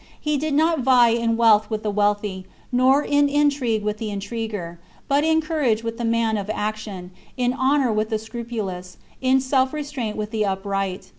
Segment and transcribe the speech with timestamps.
[0.19, 4.79] He did not vie in wealth with the wealthy, nor in intrigue with the intriguer,
[5.07, 9.73] but in ^courage with the man of action, in honour with the scrupulous, in self
[9.73, 11.09] restraint with the upright.